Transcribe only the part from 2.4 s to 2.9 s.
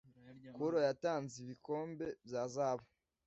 zahabu